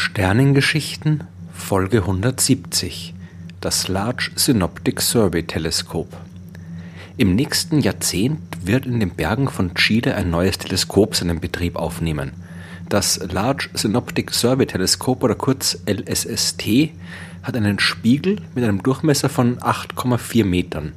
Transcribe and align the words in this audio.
Sternengeschichten 0.00 1.24
Folge 1.52 2.02
170 2.02 3.14
Das 3.60 3.88
Large 3.88 4.30
Synoptic 4.36 5.00
Survey 5.00 5.42
Teleskop 5.42 6.16
Im 7.16 7.34
nächsten 7.34 7.80
Jahrzehnt 7.80 8.38
wird 8.62 8.86
in 8.86 9.00
den 9.00 9.10
Bergen 9.10 9.48
von 9.48 9.74
Chile 9.74 10.14
ein 10.14 10.30
neues 10.30 10.58
Teleskop 10.58 11.16
seinen 11.16 11.40
Betrieb 11.40 11.74
aufnehmen. 11.74 12.30
Das 12.88 13.18
Large 13.32 13.70
Synoptic 13.74 14.32
Survey 14.32 14.66
Teleskop 14.66 15.24
oder 15.24 15.34
kurz 15.34 15.76
LSST 15.84 16.92
hat 17.42 17.56
einen 17.56 17.80
Spiegel 17.80 18.40
mit 18.54 18.62
einem 18.62 18.84
Durchmesser 18.84 19.28
von 19.28 19.58
8,4 19.58 20.44
Metern. 20.44 20.92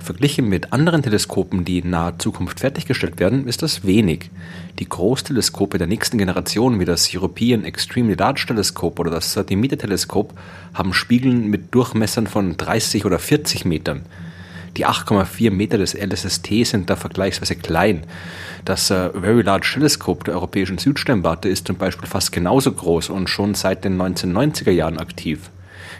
Verglichen 0.00 0.48
mit 0.48 0.72
anderen 0.72 1.02
Teleskopen, 1.02 1.64
die 1.64 1.78
in 1.78 1.90
naher 1.90 2.18
Zukunft 2.18 2.60
fertiggestellt 2.60 3.18
werden, 3.18 3.46
ist 3.46 3.62
das 3.62 3.84
wenig. 3.84 4.30
Die 4.78 4.88
Großteleskope 4.88 5.76
der 5.76 5.86
nächsten 5.86 6.18
Generation, 6.18 6.80
wie 6.80 6.84
das 6.84 7.10
European 7.14 7.64
Extremely 7.64 8.14
Large 8.14 8.44
Telescope 8.46 9.00
oder 9.00 9.10
das 9.10 9.36
30-Meter-Teleskop, 9.36 10.32
haben 10.72 10.94
Spiegeln 10.94 11.48
mit 11.48 11.74
Durchmessern 11.74 12.26
von 12.26 12.56
30 12.56 13.04
oder 13.04 13.18
40 13.18 13.64
Metern. 13.64 14.06
Die 14.76 14.86
8,4 14.86 15.50
Meter 15.50 15.78
des 15.78 15.94
LSST 15.94 16.64
sind 16.64 16.88
da 16.88 16.94
vergleichsweise 16.94 17.56
klein. 17.56 18.04
Das 18.64 18.90
äh, 18.90 19.10
Very 19.10 19.42
Large 19.42 19.70
Telescope 19.74 20.24
der 20.24 20.34
europäischen 20.34 20.78
Südsternwarte 20.78 21.48
ist 21.48 21.66
zum 21.66 21.76
Beispiel 21.76 22.08
fast 22.08 22.30
genauso 22.30 22.70
groß 22.70 23.10
und 23.10 23.28
schon 23.28 23.54
seit 23.54 23.84
den 23.84 24.00
1990er 24.00 24.70
Jahren 24.70 24.98
aktiv. 24.98 25.50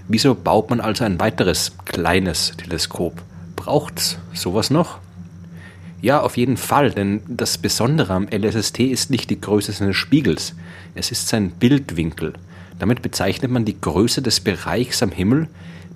Wieso 0.07 0.35
baut 0.35 0.71
man 0.71 0.81
also 0.81 1.05
ein 1.05 1.19
weiteres 1.19 1.73
kleines 1.85 2.53
Teleskop? 2.57 3.21
Braucht's 3.59 4.19
sowas 4.33 4.70
noch? 4.70 4.98
Ja, 6.01 6.20
auf 6.20 6.37
jeden 6.37 6.56
Fall, 6.56 6.92
denn 6.92 7.23
das 7.27 7.59
Besondere 7.59 8.15
am 8.15 8.28
LSST 8.31 8.78
ist 8.78 9.11
nicht 9.11 9.31
die 9.31 9.41
Größe 9.41 9.73
seines 9.73 9.97
Spiegels, 9.97 10.55
es 10.95 11.11
ist 11.11 11.27
sein 11.27 11.50
Bildwinkel. 11.50 12.34
Damit 12.78 13.03
bezeichnet 13.03 13.50
man 13.50 13.65
die 13.65 13.78
Größe 13.81 14.23
des 14.23 14.39
Bereichs 14.39 15.03
am 15.03 15.11
Himmel, 15.11 15.48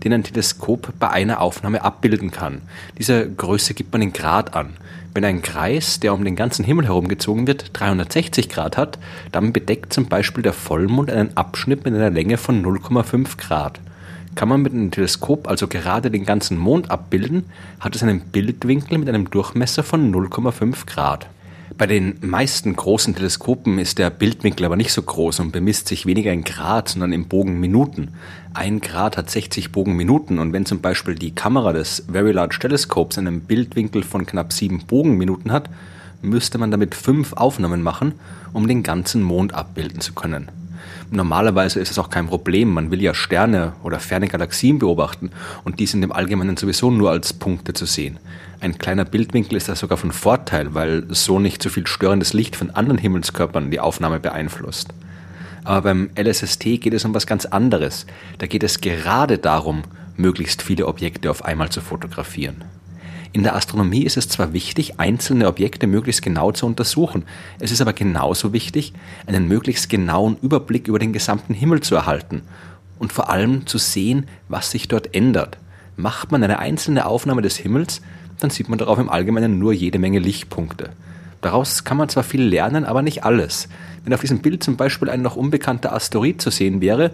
den 0.03 0.13
ein 0.13 0.25
Teleskop 0.25 0.93
bei 0.99 1.11
einer 1.11 1.41
Aufnahme 1.41 1.83
abbilden 1.83 2.33
kann. 2.33 2.63
Diese 2.99 3.31
Größe 3.31 3.75
gibt 3.75 3.93
man 3.93 4.03
in 4.03 4.13
Grad 4.13 4.55
an. 4.57 4.71
Wenn 5.15 5.25
ein 5.25 5.41
Kreis, 5.41 6.01
der 6.01 6.15
um 6.15 6.25
den 6.25 6.35
ganzen 6.35 6.65
Himmel 6.65 6.87
herumgezogen 6.87 7.47
wird, 7.47 7.71
360 7.75 8.49
Grad 8.49 8.77
hat, 8.77 8.99
dann 9.31 9.53
bedeckt 9.53 9.93
zum 9.93 10.07
Beispiel 10.07 10.43
der 10.43 10.53
Vollmond 10.53 11.13
einen 11.13 11.37
Abschnitt 11.37 11.85
mit 11.85 11.95
einer 11.95 12.11
Länge 12.11 12.39
von 12.39 12.61
0,5 12.61 13.37
Grad. 13.39 13.79
Kann 14.35 14.49
man 14.49 14.63
mit 14.63 14.73
einem 14.73 14.91
Teleskop 14.91 15.49
also 15.49 15.69
gerade 15.69 16.11
den 16.11 16.25
ganzen 16.25 16.59
Mond 16.59 16.91
abbilden, 16.91 17.45
hat 17.81 17.95
es 17.95 18.03
einen 18.03 18.21
Bildwinkel 18.21 18.99
mit 18.99 19.09
einem 19.09 19.31
Durchmesser 19.31 19.83
von 19.83 20.13
0,5 20.13 20.87
Grad. 20.87 21.29
Bei 21.79 21.87
den 21.87 22.19
meisten 22.21 22.77
großen 22.77 23.15
Teleskopen 23.15 23.79
ist 23.79 23.99
der 23.99 24.11
Bildwinkel 24.11 24.67
aber 24.67 24.77
nicht 24.77 24.93
so 24.93 25.03
groß 25.03 25.41
und 25.41 25.53
bemisst 25.53 25.89
sich 25.89 26.05
weniger 26.05 26.33
in 26.33 26.45
Grad, 26.45 26.91
sondern 26.91 27.13
in 27.13 27.29
Bogenminuten. 27.29 28.09
Ein 28.53 28.81
Grad 28.81 29.17
hat 29.17 29.31
60 29.31 29.73
Bogenminuten 29.73 30.39
und 30.39 30.53
wenn 30.53 30.67
zum 30.67 30.81
Beispiel 30.81 31.15
die 31.15 31.35
Kamera 31.35 31.73
des 31.73 32.05
Very 32.11 32.33
Large 32.33 32.59
Telescopes 32.61 33.19
einen 33.19 33.41
Bildwinkel 33.41 34.03
von 34.03 34.27
knapp 34.27 34.53
7 34.53 34.85
Bogenminuten 34.87 35.51
hat, 35.51 35.71
müsste 36.21 36.59
man 36.59 36.71
damit 36.71 36.95
fünf 36.95 37.33
Aufnahmen 37.33 37.83
machen, 37.83 38.15
um 38.53 38.69
den 38.69 38.83
ganzen 38.83 39.23
Mond 39.23 39.55
abbilden 39.55 40.01
zu 40.01 40.13
können. 40.13 40.49
Normalerweise 41.11 41.81
ist 41.81 41.91
es 41.91 41.99
auch 41.99 42.11
kein 42.11 42.27
Problem. 42.27 42.73
Man 42.73 42.91
will 42.91 43.03
ja 43.03 43.15
Sterne 43.15 43.73
oder 43.83 44.01
ferne 44.01 44.29
Galaxien 44.29 44.79
beobachten 44.79 45.31
und 45.65 45.81
die 45.81 45.87
sind 45.87 46.03
im 46.03 46.13
Allgemeinen 46.13 46.57
sowieso 46.57 46.91
nur 46.91 47.11
als 47.11 47.33
Punkte 47.33 47.73
zu 47.73 47.87
sehen. 47.87 48.19
Ein 48.61 48.79
kleiner 48.79 49.05
Bildwinkel 49.05 49.57
ist 49.57 49.69
da 49.69 49.75
sogar 49.75 49.99
von 49.99 50.13
Vorteil, 50.13 50.75
weil 50.75 51.05
so 51.09 51.39
nicht 51.39 51.63
so 51.63 51.69
viel 51.69 51.87
störendes 51.87 52.33
Licht 52.33 52.57
von 52.57 52.71
anderen 52.71 52.99
Himmelskörpern 52.99 53.71
die 53.71 53.81
Aufnahme 53.81 54.21
beeinflusst. 54.21 54.95
Aber 55.65 55.83
beim 55.83 56.11
LSST 56.17 56.63
geht 56.81 56.95
es 56.95 57.05
um 57.05 57.15
was 57.15 57.27
ganz 57.27 57.45
anderes. 57.45 58.07
Da 58.39 58.47
geht 58.47 58.63
es 58.63 58.81
gerade 58.81 59.39
darum, 59.39 59.83
möglichst 60.17 60.63
viele 60.63 60.87
Objekte 60.87 61.31
auf 61.31 61.45
einmal 61.45 61.71
zu 61.71 61.81
fotografieren. 61.81 62.65
In 63.35 63.45
der 63.45 63.57
Astronomie 63.57 64.03
ist 64.03 64.19
es 64.19 64.29
zwar 64.29 64.53
wichtig, 64.53 65.01
einzelne 65.01 65.47
Objekte 65.47 65.87
möglichst 65.87 66.21
genau 66.21 66.53
zu 66.53 66.67
untersuchen, 66.67 67.25
es 67.61 67.71
ist 67.71 67.81
aber 67.81 67.95
genauso 67.95 68.53
wichtig, 68.53 68.93
einen 69.27 69.49
möglichst 69.49 69.89
genauen 69.89 70.37
Überblick 70.43 70.87
über 70.87 70.99
den 70.99 71.15
gesamten 71.15 71.55
Himmel 71.55 71.81
zu 71.81 71.95
erhalten 71.95 72.43
und 72.99 73.11
vor 73.11 73.31
allem 73.31 73.67
zu 73.67 73.79
sehen, 73.79 74.27
was 74.49 74.71
sich 74.71 74.87
dort 74.87 75.15
ändert. 75.15 75.57
Macht 75.97 76.31
man 76.31 76.45
eine 76.45 76.59
einzelne 76.59 77.07
Aufnahme 77.07 77.41
des 77.41 77.57
Himmels, 77.57 78.03
dann 78.39 78.51
sieht 78.51 78.69
man 78.69 78.79
darauf 78.79 78.99
im 78.99 79.09
Allgemeinen 79.09 79.59
nur 79.59 79.73
jede 79.73 79.99
Menge 79.99 80.19
Lichtpunkte. 80.19 80.91
Daraus 81.41 81.85
kann 81.85 81.97
man 81.97 82.11
zwar 82.11 82.25
viel 82.25 82.43
lernen, 82.43 82.85
aber 82.85 83.01
nicht 83.01 83.25
alles. 83.25 83.69
Wenn 84.05 84.13
auf 84.13 84.21
diesem 84.21 84.41
Bild 84.41 84.63
zum 84.63 84.77
Beispiel 84.77 85.09
ein 85.09 85.23
noch 85.23 85.37
unbekannter 85.37 85.95
Asteroid 85.95 86.43
zu 86.43 86.51
sehen 86.51 86.83
wäre, 86.83 87.13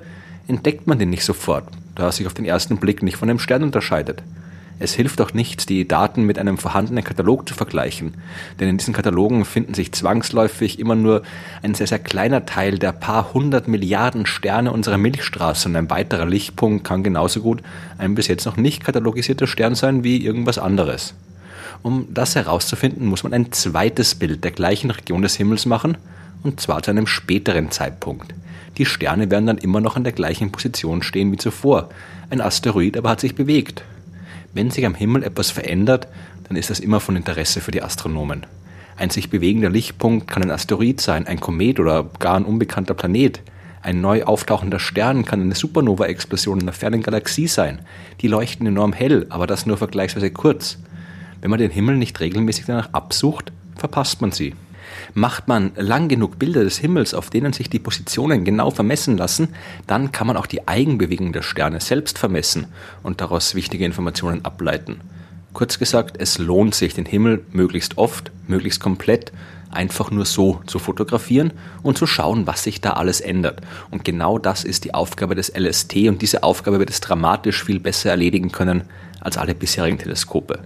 entdeckt 0.49 0.89
man 0.89 0.99
den 0.99 1.11
nicht 1.11 1.25
sofort, 1.25 1.69
da 1.95 2.05
er 2.05 2.13
sich 2.13 2.27
auf 2.27 2.35
den 2.35 2.45
ersten 2.45 2.79
Blick 2.79 3.05
nicht 3.05 3.17
von 3.17 3.31
einem 3.31 3.39
Stern 3.39 3.63
unterscheidet. 3.63 4.23
Es 4.81 4.95
hilft 4.95 5.21
auch 5.21 5.33
nichts, 5.33 5.67
die 5.67 5.89
Daten 5.89 6.23
mit 6.23 6.39
einem 6.39 6.57
vorhandenen 6.57 7.03
Katalog 7.03 7.49
zu 7.49 7.55
vergleichen, 7.55 8.15
denn 8.61 8.69
in 8.69 8.79
diesen 8.79 8.95
Katalogen 8.95 9.45
finden 9.45 9.75
sich 9.75 9.93
zwangsläufig 9.93 10.79
immer 10.79 10.95
nur 10.95 11.23
ein 11.63 11.75
sehr, 11.75 11.89
sehr 11.89 11.99
kleiner 11.99 12.47
Teil 12.47 12.79
der 12.79 12.93
paar 12.93 13.35
hundert 13.35 13.67
Milliarden 13.67 14.27
Sterne 14.27 14.71
unserer 14.71 14.99
Milchstraße 14.99 15.69
und 15.69 15.77
ein 15.77 15.91
weiterer 15.91 16.27
Lichtpunkt 16.27 16.85
kann 16.85 17.03
genauso 17.03 17.41
gut 17.41 17.63
ein 17.99 18.15
bis 18.15 18.29
jetzt 18.29 18.47
noch 18.47 18.57
nicht 18.57 18.85
katalogisierter 18.85 19.47
Stern 19.49 19.75
sein 19.75 20.05
wie 20.05 20.25
irgendwas 20.25 20.59
anderes. 20.59 21.15
Um 21.83 22.07
das 22.13 22.35
herauszufinden, 22.35 23.07
muss 23.07 23.23
man 23.23 23.33
ein 23.33 23.53
zweites 23.53 24.15
Bild 24.15 24.45
der 24.45 24.51
gleichen 24.51 24.91
Region 24.91 25.23
des 25.23 25.37
Himmels 25.37 25.67
machen, 25.67 25.97
und 26.43 26.61
zwar 26.61 26.83
zu 26.83 26.91
einem 26.91 27.07
späteren 27.07 27.71
Zeitpunkt. 27.71 28.35
Die 28.79 28.87
Sterne 28.87 29.31
werden 29.31 29.47
dann 29.47 29.59
immer 29.59 29.81
noch 29.81 29.97
an 29.97 30.05
der 30.05 30.13
gleichen 30.13 30.53
Position 30.53 31.03
stehen 31.03 31.33
wie 31.33 31.37
zuvor. 31.37 31.89
Ein 32.31 32.41
Asteroid 32.41 32.97
aber 32.97 33.11
hat 33.11 33.21
sich 33.21 33.35
bewegt. 33.35 33.83
Wenn 34.55 34.71
sich 34.71 34.87
am 34.87 34.95
Himmel 34.95 35.23
etwas 35.23 35.51
verändert, 35.51 36.09
dann 36.45 36.57
ist 36.57 36.71
das 36.71 36.81
immer 36.81 37.01
von 37.01 37.17
Interesse 37.17 37.61
für 37.61 37.71
die 37.71 37.83
Astronomen. 37.83 38.47
Ein 38.97 39.11
sich 39.11 39.31
bewegender 39.31 39.71
Lichtpunkt 39.71 40.27
kann 40.27 40.43
ein 40.43 40.51
Asteroid 40.51 41.01
sein, 41.01 41.27
ein 41.27 41.39
Komet 41.39 41.79
oder 41.79 42.11
gar 42.19 42.37
ein 42.37 42.45
unbekannter 42.45 42.95
Planet. 42.95 43.41
Ein 43.83 44.01
neu 44.01 44.25
auftauchender 44.25 44.81
Stern 44.81 45.25
kann 45.25 45.41
eine 45.41 45.55
Supernova-Explosion 45.55 46.59
in 46.59 46.65
einer 46.65 46.73
fernen 46.73 47.03
Galaxie 47.03 47.47
sein. 47.47 47.81
Die 48.21 48.29
leuchten 48.29 48.67
enorm 48.67 48.93
hell, 48.93 49.27
aber 49.29 49.47
das 49.47 49.67
nur 49.67 49.77
vergleichsweise 49.77 50.31
kurz. 50.31 50.79
Wenn 51.41 51.51
man 51.51 51.61
den 51.61 51.71
Himmel 51.71 51.97
nicht 51.97 52.19
regelmäßig 52.19 52.65
danach 52.67 52.93
absucht, 52.93 53.53
verpasst 53.77 54.21
man 54.21 54.33
sie. 54.33 54.55
Macht 55.15 55.49
man 55.49 55.73
lang 55.77 56.09
genug 56.09 56.39
Bilder 56.39 56.65
des 56.65 56.79
Himmels, 56.79 57.15
auf 57.15 57.31
denen 57.31 57.53
sich 57.53 57.71
die 57.71 57.79
Positionen 57.79 58.45
genau 58.45 58.71
vermessen 58.71 59.17
lassen, 59.17 59.49
dann 59.87 60.13
kann 60.13 60.27
man 60.27 60.37
auch 60.37 60.47
die 60.47 60.69
Eigenbewegung 60.69 61.33
der 61.33 61.43
Sterne 61.43 61.81
selbst 61.81 62.19
vermessen 62.19 62.67
und 63.03 63.21
daraus 63.21 63.55
wichtige 63.55 63.85
Informationen 63.85 64.45
ableiten. 64.45 65.01
Kurz 65.53 65.79
gesagt, 65.79 66.17
es 66.21 66.39
lohnt 66.39 66.75
sich, 66.75 66.95
den 66.95 67.07
Himmel 67.07 67.45
möglichst 67.53 67.99
oft, 67.99 68.31
möglichst 68.47 68.81
komplett 68.81 69.33
einfach 69.71 70.11
nur 70.11 70.25
so 70.25 70.61
zu 70.67 70.79
fotografieren 70.79 71.53
und 71.83 71.99
zu 71.99 72.07
schauen, 72.07 72.47
was 72.47 72.63
sich 72.63 72.81
da 72.81 72.93
alles 72.93 73.21
ändert. 73.21 73.61
Und 73.91 74.05
genau 74.05 74.39
das 74.39 74.65
ist 74.65 74.85
die 74.85 74.95
Aufgabe 74.95 75.35
des 75.35 75.53
LST 75.57 75.97
und 76.09 76.23
diese 76.23 76.43
Aufgabe 76.43 76.79
wird 76.79 76.91
es 76.91 77.01
dramatisch 77.01 77.65
viel 77.65 77.81
besser 77.81 78.11
erledigen 78.11 78.53
können 78.53 78.85
als 79.21 79.37
alle 79.37 79.55
bisherigen 79.55 79.99
Teleskope. 79.99 80.61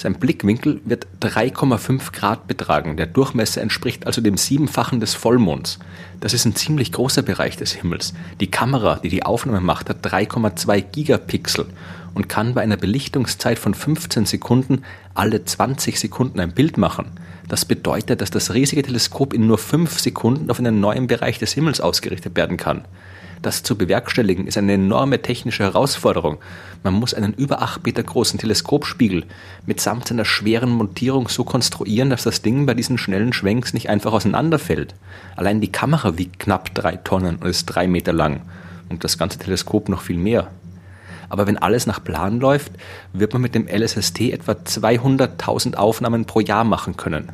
Sein 0.00 0.14
Blickwinkel 0.14 0.80
wird 0.86 1.06
3,5 1.20 2.12
Grad 2.12 2.46
betragen. 2.46 2.96
Der 2.96 3.04
Durchmesser 3.04 3.60
entspricht 3.60 4.06
also 4.06 4.22
dem 4.22 4.38
Siebenfachen 4.38 4.98
des 4.98 5.12
Vollmonds. 5.12 5.78
Das 6.20 6.32
ist 6.32 6.46
ein 6.46 6.56
ziemlich 6.56 6.90
großer 6.92 7.20
Bereich 7.20 7.58
des 7.58 7.72
Himmels. 7.72 8.14
Die 8.40 8.50
Kamera, 8.50 8.98
die 9.02 9.10
die 9.10 9.24
Aufnahme 9.24 9.60
macht, 9.60 9.90
hat 9.90 10.02
3,2 10.06 10.80
Gigapixel 10.80 11.66
und 12.14 12.30
kann 12.30 12.54
bei 12.54 12.62
einer 12.62 12.78
Belichtungszeit 12.78 13.58
von 13.58 13.74
15 13.74 14.24
Sekunden 14.24 14.84
alle 15.12 15.44
20 15.44 16.00
Sekunden 16.00 16.40
ein 16.40 16.54
Bild 16.54 16.78
machen. 16.78 17.10
Das 17.48 17.66
bedeutet, 17.66 18.22
dass 18.22 18.30
das 18.30 18.54
riesige 18.54 18.82
Teleskop 18.82 19.34
in 19.34 19.46
nur 19.46 19.58
5 19.58 20.00
Sekunden 20.00 20.50
auf 20.50 20.58
einen 20.58 20.80
neuen 20.80 21.08
Bereich 21.08 21.38
des 21.38 21.52
Himmels 21.52 21.82
ausgerichtet 21.82 22.36
werden 22.36 22.56
kann. 22.56 22.86
Das 23.42 23.62
zu 23.62 23.76
bewerkstelligen 23.76 24.46
ist 24.46 24.58
eine 24.58 24.74
enorme 24.74 25.22
technische 25.22 25.62
Herausforderung. 25.62 26.38
Man 26.82 26.92
muss 26.92 27.14
einen 27.14 27.32
über 27.32 27.62
8 27.62 27.86
Meter 27.86 28.02
großen 28.02 28.38
Teleskopspiegel 28.38 29.24
mitsamt 29.64 30.08
seiner 30.08 30.26
schweren 30.26 30.70
Montierung 30.70 31.28
so 31.28 31.44
konstruieren, 31.44 32.10
dass 32.10 32.24
das 32.24 32.42
Ding 32.42 32.66
bei 32.66 32.74
diesen 32.74 32.98
schnellen 32.98 33.32
Schwenks 33.32 33.72
nicht 33.72 33.88
einfach 33.88 34.12
auseinanderfällt. 34.12 34.94
Allein 35.36 35.62
die 35.62 35.72
Kamera 35.72 36.18
wiegt 36.18 36.38
knapp 36.38 36.74
3 36.74 36.96
Tonnen 36.96 37.36
und 37.36 37.46
ist 37.46 37.64
3 37.66 37.88
Meter 37.88 38.12
lang. 38.12 38.42
Und 38.90 39.04
das 39.04 39.16
ganze 39.16 39.38
Teleskop 39.38 39.88
noch 39.88 40.02
viel 40.02 40.18
mehr. 40.18 40.48
Aber 41.30 41.46
wenn 41.46 41.56
alles 41.56 41.86
nach 41.86 42.04
Plan 42.04 42.40
läuft, 42.40 42.72
wird 43.14 43.32
man 43.32 43.40
mit 43.40 43.54
dem 43.54 43.68
LSST 43.68 44.20
etwa 44.32 44.52
200.000 44.52 45.76
Aufnahmen 45.76 46.26
pro 46.26 46.40
Jahr 46.40 46.64
machen 46.64 46.96
können. 46.96 47.30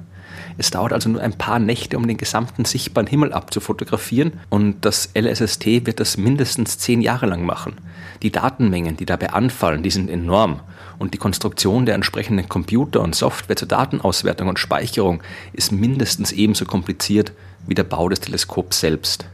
Es 0.59 0.71
dauert 0.71 0.93
also 0.93 1.09
nur 1.09 1.21
ein 1.21 1.33
paar 1.33 1.59
Nächte, 1.59 1.97
um 1.97 2.07
den 2.07 2.17
gesamten 2.17 2.65
sichtbaren 2.65 3.07
Himmel 3.07 3.33
abzufotografieren 3.33 4.33
und 4.51 4.85
das 4.85 5.11
LSST 5.15 5.87
wird 5.87 6.01
das 6.01 6.17
mindestens 6.17 6.79
zehn 6.79 7.01
Jahre 7.01 7.27
lang 7.27 7.45
machen. 7.45 7.75
Die 8.23 8.33
Datenmengen, 8.33 8.97
die 8.97 9.07
dabei 9.07 9.31
anfallen, 9.31 9.83
die 9.83 9.91
sind 9.91 10.11
enorm 10.11 10.61
und 10.99 11.15
die 11.15 11.19
Konstruktion 11.19 11.87
der 11.87 11.95
entsprechenden 11.95 12.49
Computer 12.49 13.01
und 13.03 13.15
Software 13.15 13.57
zur 13.57 13.69
Datenauswertung 13.69 14.49
und 14.49 14.59
Speicherung 14.59 15.23
ist 15.53 15.73
mindestens 15.73 16.33
ebenso 16.33 16.65
kompliziert 16.65 17.33
wie 17.67 17.75
der 17.75 17.85
Bau 17.85 18.09
des 18.09 18.21
Teleskops 18.21 18.81
selbst. 18.81 19.27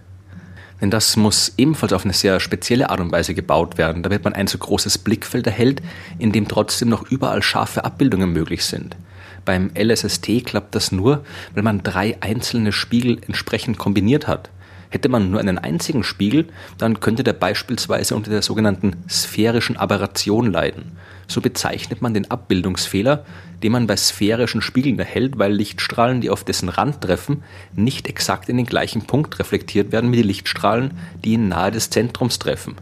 Denn 0.82 0.90
das 0.90 1.16
muss 1.16 1.54
ebenfalls 1.56 1.92
auf 1.92 2.04
eine 2.04 2.12
sehr 2.12 2.40
spezielle 2.40 2.90
Art 2.90 3.00
und 3.00 3.12
Weise 3.12 3.34
gebaut 3.34 3.78
werden. 3.78 4.02
Da 4.02 4.10
wird 4.10 4.24
man 4.24 4.32
ein 4.32 4.48
so 4.48 4.58
großes 4.58 4.98
Blickfeld 4.98 5.46
erhält, 5.46 5.80
in 6.18 6.32
dem 6.32 6.48
trotzdem 6.48 6.88
noch 6.88 7.08
überall 7.08 7.40
scharfe 7.40 7.84
Abbildungen 7.84 8.32
möglich 8.32 8.64
sind. 8.64 8.96
Beim 9.44 9.70
LSST 9.78 10.44
klappt 10.44 10.74
das 10.74 10.90
nur, 10.90 11.24
weil 11.54 11.62
man 11.62 11.84
drei 11.84 12.16
einzelne 12.20 12.72
Spiegel 12.72 13.20
entsprechend 13.26 13.78
kombiniert 13.78 14.26
hat. 14.26 14.50
Hätte 14.92 15.08
man 15.08 15.30
nur 15.30 15.40
einen 15.40 15.56
einzigen 15.56 16.04
Spiegel, 16.04 16.48
dann 16.76 17.00
könnte 17.00 17.24
der 17.24 17.32
beispielsweise 17.32 18.14
unter 18.14 18.30
der 18.30 18.42
sogenannten 18.42 18.96
sphärischen 19.08 19.78
Aberration 19.78 20.52
leiden. 20.52 20.92
So 21.26 21.40
bezeichnet 21.40 22.02
man 22.02 22.12
den 22.12 22.30
Abbildungsfehler, 22.30 23.24
den 23.62 23.72
man 23.72 23.86
bei 23.86 23.96
sphärischen 23.96 24.60
Spiegeln 24.60 24.98
erhält, 24.98 25.38
weil 25.38 25.54
Lichtstrahlen, 25.54 26.20
die 26.20 26.28
auf 26.28 26.44
dessen 26.44 26.68
Rand 26.68 27.00
treffen, 27.00 27.42
nicht 27.74 28.06
exakt 28.06 28.50
in 28.50 28.58
den 28.58 28.66
gleichen 28.66 29.06
Punkt 29.06 29.38
reflektiert 29.38 29.92
werden 29.92 30.12
wie 30.12 30.16
die 30.16 30.24
Lichtstrahlen, 30.24 30.90
die 31.24 31.34
in 31.34 31.48
nahe 31.48 31.70
des 31.70 31.88
Zentrums 31.88 32.38
treffen. 32.38 32.76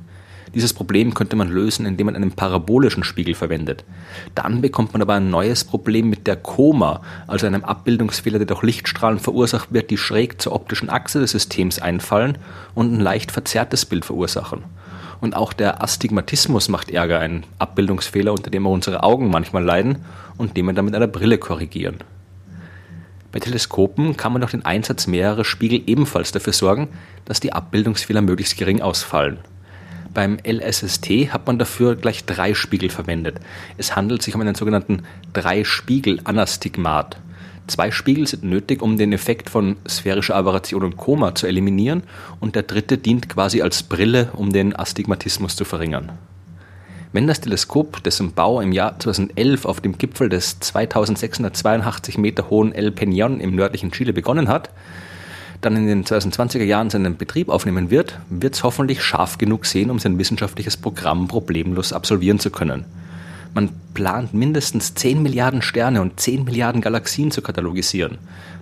Dieses 0.55 0.73
Problem 0.73 1.15
könnte 1.15 1.37
man 1.37 1.49
lösen, 1.49 1.87
indem 1.87 2.07
man 2.07 2.17
einen 2.17 2.33
parabolischen 2.33 3.05
Spiegel 3.05 3.35
verwendet. 3.35 3.85
Dann 4.35 4.61
bekommt 4.61 4.93
man 4.93 5.03
aber 5.03 5.15
ein 5.15 5.31
neues 5.31 5.65
Problem 5.65 6.11
mit 6.11 6.27
der 6.27 6.37
Koma, 6.37 7.03
also 7.27 7.47
einem 7.47 7.65
Abbildungsfehler, 7.65 8.39
der 8.39 8.47
durch 8.47 8.63
Lichtstrahlen 8.63 9.21
verursacht 9.21 9.73
wird, 9.73 9.91
die 9.91 9.97
schräg 9.97 10.41
zur 10.43 10.53
optischen 10.53 10.91
Achse 10.91 11.21
des 11.21 11.31
Systems 11.31 11.79
einfallen 11.79 12.39
und 12.75 12.93
ein 12.93 13.01
leicht 13.01 13.31
verzerrtes 13.31 13.85
Bild 13.85 14.05
verursachen. 14.05 14.65
Und 15.21 15.37
auch 15.37 15.53
der 15.53 15.83
Astigmatismus 15.83 16.69
macht 16.69 16.91
Ärger, 16.91 17.21
ein 17.21 17.45
Abbildungsfehler, 17.59 18.33
unter 18.33 18.51
dem 18.51 18.67
unsere 18.67 19.03
Augen 19.03 19.31
manchmal 19.31 19.63
leiden 19.63 19.99
und 20.39 20.57
den 20.57 20.67
wir 20.67 20.73
dann 20.73 20.87
mit 20.87 20.95
einer 20.95 21.07
Brille 21.07 21.39
korrigieren. 21.39 21.99
Bei 23.33 23.39
Teleskopen 23.39 24.17
kann 24.17 24.33
man 24.33 24.41
durch 24.41 24.53
den 24.53 24.65
Einsatz 24.65 25.07
mehrerer 25.07 25.45
Spiegel 25.45 25.83
ebenfalls 25.87 26.33
dafür 26.33 26.53
sorgen, 26.53 26.89
dass 27.27 27.39
die 27.39 27.53
Abbildungsfehler 27.53 28.23
möglichst 28.23 28.57
gering 28.57 28.83
ausfallen. 28.83 29.39
Beim 30.13 30.39
LSST 30.45 31.33
hat 31.33 31.47
man 31.47 31.59
dafür 31.59 31.95
gleich 31.95 32.25
drei 32.25 32.55
Spiegel 32.55 32.91
verwendet. 32.91 33.37
Es 33.79 33.95
handelt 33.95 34.23
sich 34.23 34.35
um 34.35 34.41
einen 34.41 34.57
sogenannten 34.57 35.03
Drei-Spiegel-Anastigmat. 35.33 37.17
Zwei 37.69 37.93
Spiegel 37.93 38.27
sind 38.27 38.43
nötig, 38.43 38.83
um 38.83 38.99
den 38.99 39.13
Effekt 39.13 39.49
von 39.49 39.77
sphärischer 39.89 40.35
Aberration 40.35 40.83
und 40.83 40.97
Koma 40.97 41.37
zu 41.37 41.47
eliminieren 41.47 42.03
und 42.41 42.57
der 42.57 42.65
dritte 42.65 42.99
dient 42.99 43.29
quasi 43.29 43.63
als 43.63 43.85
Brille, 43.85 44.31
um 44.33 44.53
den 44.53 44.75
Astigmatismus 44.75 45.55
zu 45.55 45.65
verringern. 45.65 46.11
Wenn 47.13 47.29
das 47.29 47.41
Teleskop, 47.41 48.03
dessen 48.03 48.33
Bau 48.33 48.61
im 48.61 48.73
Jahr 48.73 48.99
2011 48.99 49.65
auf 49.65 49.81
dem 49.81 49.97
Gipfel 49.99 50.29
des 50.29 50.59
2682 50.59 52.19
Meter 52.19 52.51
hohen 52.51 52.73
El 52.73 52.91
Peñón 52.91 53.39
im 53.39 53.55
nördlichen 53.55 53.93
Chile 53.93 54.13
begonnen 54.13 54.49
hat, 54.49 54.71
dann 55.61 55.77
in 55.77 55.87
den 55.87 56.05
2020er 56.05 56.65
Jahren 56.65 56.91
seinen 56.91 57.17
Betrieb 57.17 57.49
aufnehmen 57.49 57.91
wird, 57.91 58.19
wird 58.31 58.55
es 58.55 58.63
hoffentlich 58.63 59.03
scharf 59.03 59.39
genug 59.39 59.67
sehen, 59.67 59.91
um 59.91 59.99
sein 59.99 60.19
wissenschaftliches 60.19 60.77
Programm 60.77 61.29
problemlos 61.29 61.93
absolvieren 61.93 62.39
zu 62.39 62.51
können. 62.51 62.85
Man 63.53 63.71
plant 63.95 64.33
mindestens 64.33 64.95
10 64.95 65.23
Milliarden 65.23 65.61
Sterne 65.61 66.01
und 66.01 66.21
10 66.21 66.45
Milliarden 66.45 66.81
Galaxien 66.81 67.31
zu 67.31 67.43
katalogisieren. 67.43 68.19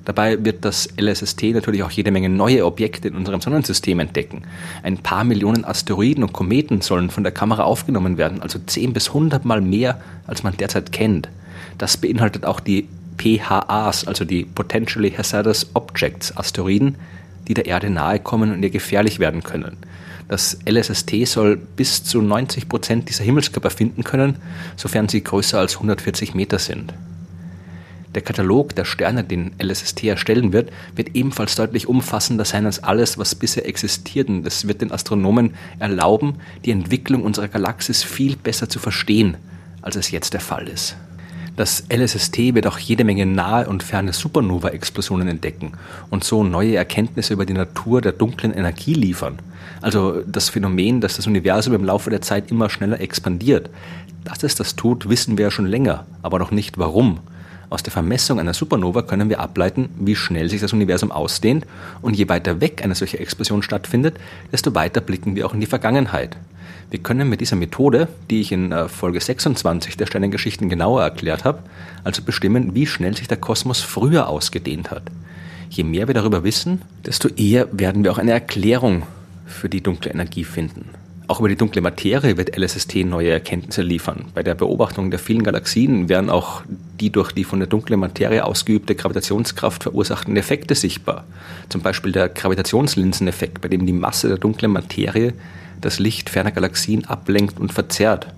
Dabei 0.06 0.42
wird 0.42 0.64
das 0.64 0.88
LSST 0.98 1.42
natürlich 1.52 1.82
auch 1.82 1.90
jede 1.90 2.10
Menge 2.10 2.30
neue 2.30 2.64
Objekte 2.64 3.08
in 3.08 3.14
unserem 3.14 3.42
Sonnensystem 3.42 4.00
entdecken. 4.00 4.44
Ein 4.82 4.96
paar 4.96 5.24
Millionen 5.24 5.66
Asteroiden 5.66 6.24
und 6.24 6.32
Kometen 6.32 6.80
sollen 6.80 7.10
von 7.10 7.24
der 7.24 7.32
Kamera 7.32 7.64
aufgenommen 7.64 8.16
werden, 8.16 8.40
also 8.40 8.58
10 8.58 8.94
bis 8.94 9.08
100 9.08 9.44
Mal 9.44 9.60
mehr, 9.60 10.00
als 10.26 10.42
man 10.42 10.56
derzeit 10.56 10.92
kennt. 10.92 11.28
Das 11.76 11.98
beinhaltet 11.98 12.46
auch 12.46 12.60
die 12.60 12.88
PHAs, 13.18 14.06
also 14.06 14.24
die 14.24 14.44
Potentially 14.44 15.10
Hazardous 15.10 15.68
Objects 15.74 16.36
Asteroiden, 16.36 16.96
die 17.48 17.54
der 17.54 17.66
Erde 17.66 17.90
nahe 17.90 18.20
kommen 18.20 18.52
und 18.52 18.62
ihr 18.62 18.70
gefährlich 18.70 19.18
werden 19.18 19.42
können. 19.42 19.76
Das 20.28 20.58
LSST 20.68 21.26
soll 21.26 21.56
bis 21.56 22.04
zu 22.04 22.20
90 22.20 22.68
Prozent 22.68 23.08
dieser 23.08 23.24
Himmelskörper 23.24 23.70
finden 23.70 24.04
können, 24.04 24.36
sofern 24.76 25.08
sie 25.08 25.24
größer 25.24 25.58
als 25.58 25.74
140 25.74 26.34
Meter 26.34 26.58
sind. 26.58 26.92
Der 28.14 28.22
Katalog 28.22 28.74
der 28.74 28.84
Sterne, 28.84 29.24
den 29.24 29.52
LSST 29.62 30.04
erstellen 30.04 30.52
wird, 30.52 30.70
wird 30.94 31.14
ebenfalls 31.14 31.56
deutlich 31.56 31.88
umfassender 31.88 32.44
sein 32.44 32.66
als 32.66 32.82
alles, 32.82 33.18
was 33.18 33.34
bisher 33.34 33.66
existiert. 33.66 34.28
Und 34.28 34.46
es 34.46 34.66
wird 34.66 34.80
den 34.80 34.92
Astronomen 34.92 35.54
erlauben, 35.78 36.36
die 36.64 36.70
Entwicklung 36.70 37.22
unserer 37.22 37.48
Galaxis 37.48 38.02
viel 38.02 38.36
besser 38.36 38.68
zu 38.68 38.78
verstehen, 38.78 39.36
als 39.82 39.96
es 39.96 40.10
jetzt 40.10 40.32
der 40.32 40.40
Fall 40.40 40.68
ist. 40.68 40.96
Das 41.58 41.82
LSST 41.92 42.54
wird 42.54 42.68
auch 42.68 42.78
jede 42.78 43.02
Menge 43.02 43.26
nahe 43.26 43.68
und 43.68 43.82
ferne 43.82 44.12
Supernova-Explosionen 44.12 45.26
entdecken 45.26 45.72
und 46.08 46.22
so 46.22 46.44
neue 46.44 46.76
Erkenntnisse 46.76 47.32
über 47.32 47.46
die 47.46 47.52
Natur 47.52 48.00
der 48.00 48.12
dunklen 48.12 48.54
Energie 48.54 48.94
liefern. 48.94 49.40
Also 49.80 50.22
das 50.24 50.50
Phänomen, 50.50 51.00
dass 51.00 51.16
das 51.16 51.26
Universum 51.26 51.74
im 51.74 51.82
Laufe 51.82 52.10
der 52.10 52.22
Zeit 52.22 52.52
immer 52.52 52.70
schneller 52.70 53.00
expandiert. 53.00 53.70
Dass 54.22 54.44
es 54.44 54.54
das 54.54 54.76
tut, 54.76 55.08
wissen 55.08 55.36
wir 55.36 55.46
ja 55.46 55.50
schon 55.50 55.66
länger, 55.66 56.06
aber 56.22 56.38
noch 56.38 56.52
nicht 56.52 56.78
warum. 56.78 57.18
Aus 57.70 57.82
der 57.82 57.92
Vermessung 57.92 58.40
einer 58.40 58.54
Supernova 58.54 59.02
können 59.02 59.28
wir 59.28 59.40
ableiten, 59.40 59.90
wie 59.98 60.16
schnell 60.16 60.48
sich 60.48 60.60
das 60.60 60.72
Universum 60.72 61.12
ausdehnt 61.12 61.66
und 62.00 62.16
je 62.16 62.28
weiter 62.28 62.60
weg 62.60 62.82
eine 62.82 62.94
solche 62.94 63.18
Explosion 63.18 63.62
stattfindet, 63.62 64.16
desto 64.50 64.74
weiter 64.74 65.02
blicken 65.02 65.36
wir 65.36 65.46
auch 65.46 65.52
in 65.52 65.60
die 65.60 65.66
Vergangenheit. 65.66 66.36
Wir 66.90 67.00
können 67.00 67.28
mit 67.28 67.42
dieser 67.42 67.56
Methode, 67.56 68.08
die 68.30 68.40
ich 68.40 68.52
in 68.52 68.72
äh, 68.72 68.88
Folge 68.88 69.20
26 69.20 69.98
der 69.98 70.06
Sternengeschichten 70.06 70.70
genauer 70.70 71.02
erklärt 71.02 71.44
habe, 71.44 71.58
also 72.04 72.22
bestimmen, 72.22 72.74
wie 72.74 72.86
schnell 72.86 73.14
sich 73.14 73.28
der 73.28 73.36
Kosmos 73.36 73.82
früher 73.82 74.28
ausgedehnt 74.28 74.90
hat. 74.90 75.02
Je 75.68 75.84
mehr 75.84 76.06
wir 76.06 76.14
darüber 76.14 76.44
wissen, 76.44 76.80
desto 77.04 77.28
eher 77.28 77.68
werden 77.72 78.04
wir 78.04 78.12
auch 78.12 78.18
eine 78.18 78.32
Erklärung 78.32 79.02
für 79.44 79.68
die 79.68 79.82
dunkle 79.82 80.10
Energie 80.10 80.44
finden. 80.44 80.88
Auch 81.28 81.40
über 81.40 81.50
die 81.50 81.56
dunkle 81.56 81.82
Materie 81.82 82.38
wird 82.38 82.56
LSST 82.56 83.04
neue 83.04 83.28
Erkenntnisse 83.28 83.82
liefern. 83.82 84.24
Bei 84.32 84.42
der 84.42 84.54
Beobachtung 84.54 85.10
der 85.10 85.18
vielen 85.18 85.42
Galaxien 85.42 86.08
werden 86.08 86.30
auch 86.30 86.62
die 86.98 87.10
durch 87.10 87.32
die 87.32 87.44
von 87.44 87.58
der 87.58 87.68
dunklen 87.68 88.00
Materie 88.00 88.42
ausgeübte 88.42 88.94
Gravitationskraft 88.94 89.82
verursachten 89.82 90.34
Effekte 90.38 90.74
sichtbar. 90.74 91.24
Zum 91.68 91.82
Beispiel 91.82 92.12
der 92.12 92.30
Gravitationslinseneffekt, 92.30 93.60
bei 93.60 93.68
dem 93.68 93.84
die 93.84 93.92
Masse 93.92 94.28
der 94.28 94.38
dunklen 94.38 94.72
Materie 94.72 95.34
das 95.82 95.98
Licht 95.98 96.30
ferner 96.30 96.50
Galaxien 96.50 97.04
ablenkt 97.04 97.60
und 97.60 97.74
verzerrt. 97.74 98.28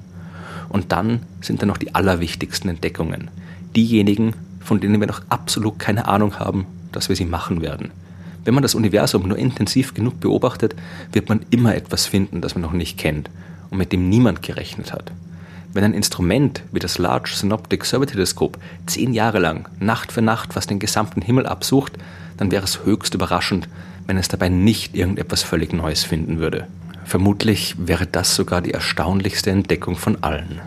Und 0.68 0.90
dann 0.90 1.20
sind 1.42 1.62
da 1.62 1.66
noch 1.66 1.78
die 1.78 1.94
allerwichtigsten 1.94 2.68
Entdeckungen. 2.68 3.30
Diejenigen, 3.76 4.34
von 4.58 4.80
denen 4.80 4.98
wir 4.98 5.06
noch 5.06 5.22
absolut 5.28 5.78
keine 5.78 6.08
Ahnung 6.08 6.40
haben, 6.40 6.66
dass 6.90 7.08
wir 7.08 7.14
sie 7.14 7.24
machen 7.24 7.62
werden. 7.62 7.92
Wenn 8.44 8.54
man 8.54 8.62
das 8.62 8.74
Universum 8.74 9.28
nur 9.28 9.36
intensiv 9.36 9.94
genug 9.94 10.20
beobachtet, 10.20 10.74
wird 11.12 11.28
man 11.28 11.44
immer 11.50 11.74
etwas 11.74 12.06
finden, 12.06 12.40
das 12.40 12.54
man 12.54 12.62
noch 12.62 12.72
nicht 12.72 12.98
kennt 12.98 13.30
und 13.70 13.78
mit 13.78 13.92
dem 13.92 14.08
niemand 14.08 14.42
gerechnet 14.42 14.92
hat. 14.92 15.12
Wenn 15.72 15.84
ein 15.84 15.94
Instrument 15.94 16.62
wie 16.72 16.80
das 16.80 16.98
Large 16.98 17.30
Synoptic 17.34 17.84
Survey 17.84 18.06
Telescope 18.06 18.58
zehn 18.86 19.12
Jahre 19.12 19.38
lang 19.38 19.68
Nacht 19.78 20.10
für 20.10 20.22
Nacht 20.22 20.52
fast 20.54 20.70
den 20.70 20.80
gesamten 20.80 21.22
Himmel 21.22 21.46
absucht, 21.46 21.92
dann 22.36 22.50
wäre 22.50 22.64
es 22.64 22.84
höchst 22.84 23.14
überraschend, 23.14 23.68
wenn 24.06 24.16
es 24.16 24.28
dabei 24.28 24.48
nicht 24.48 24.96
irgendetwas 24.96 25.44
völlig 25.44 25.72
Neues 25.72 26.02
finden 26.02 26.38
würde. 26.38 26.66
Vermutlich 27.04 27.76
wäre 27.78 28.06
das 28.06 28.34
sogar 28.34 28.62
die 28.62 28.72
erstaunlichste 28.72 29.50
Entdeckung 29.50 29.96
von 29.96 30.22
allen. 30.22 30.60